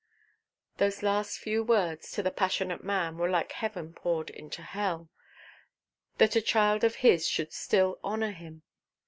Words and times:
Those 0.77 1.03
last 1.03 1.37
few 1.37 1.61
words 1.61 2.09
to 2.13 2.23
the 2.23 2.31
passionate 2.31 2.83
man 2.83 3.19
were 3.19 3.29
like 3.29 3.51
heaven 3.51 3.93
poured 3.93 4.31
into 4.31 4.63
hell. 4.63 5.11
That 6.17 6.35
a 6.35 6.41
child 6.41 6.83
of 6.83 6.95
his 7.05 7.27
should 7.27 7.53
still 7.53 7.99
honour 8.03 8.31
him! 8.31 8.63